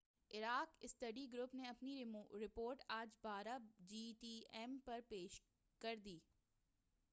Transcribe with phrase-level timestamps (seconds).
[0.31, 2.03] Iraq study group نے اپنی
[2.41, 4.13] report آج 12:00 جی
[4.51, 5.41] ایم ٹی پر پیش
[5.81, 6.17] کر دی